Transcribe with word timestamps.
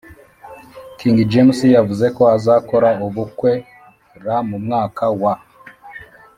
king 0.97 1.17
james 1.31 1.59
yavuzeko 1.75 2.21
azakora 2.35 2.89
ubukwera 3.05 4.35
mu 4.49 4.57
mwaka 4.65 5.05
wa 5.21 5.33